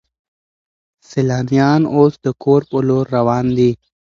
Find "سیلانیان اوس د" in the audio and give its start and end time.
1.09-2.27